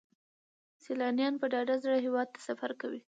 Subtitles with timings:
[0.83, 3.01] سیلانیان په ډاډه زړه هیواد ته سفر کوي.